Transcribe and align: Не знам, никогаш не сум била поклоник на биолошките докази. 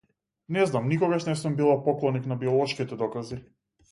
Не 0.55 0.63
знам, 0.69 0.87
никогаш 0.93 1.27
не 1.27 1.35
сум 1.41 1.57
била 1.59 1.77
поклоник 1.87 2.25
на 2.31 2.37
биолошките 2.45 3.01
докази. 3.05 3.41